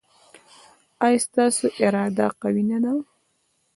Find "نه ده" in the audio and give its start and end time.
2.69-2.93